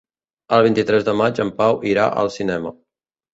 El 0.55 0.63
vint-i-tres 0.67 1.05
de 1.09 1.13
maig 1.19 1.41
en 1.45 1.51
Pau 1.59 1.77
irà 1.91 2.07
al 2.23 2.33
cinema. 2.39 2.73